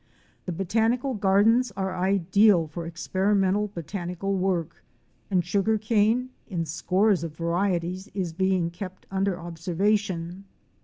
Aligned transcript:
The 0.47 0.51
Botanical 0.51 1.13
Gardens 1.13 1.71
are 1.77 1.95
ideal 1.95 2.65
for 2.65 2.87
experimental 2.87 3.67
botanical 3.71 4.33
work 4.35 4.83
and 5.29 5.45
sugar 5.45 5.77
cane 5.77 6.31
in 6.47 6.65
scores 6.65 7.23
of 7.23 7.37
varieties 7.37 8.07
is 8.15 8.33
being 8.33 8.71
kept 8.71 9.05
under 9.11 9.39
observation. 9.39 10.45